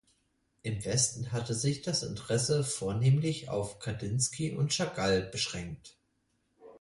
Im 0.63 0.83
Westen 0.83 1.31
hatte 1.31 1.53
sich 1.53 1.83
das 1.83 2.01
Interesse 2.01 2.63
vornehmlich 2.63 3.49
auf 3.49 3.77
Kandinsky 3.77 4.51
und 4.51 4.71
Chagall 4.73 5.21
beschränkt. 5.21 5.95